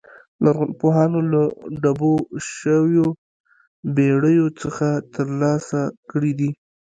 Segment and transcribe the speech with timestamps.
[0.43, 1.41] لرغونپوهانو له
[1.81, 2.13] ډوبو
[2.53, 3.07] شویو
[3.95, 5.81] بېړیو څخه ترلاسه
[6.11, 6.49] کړي دي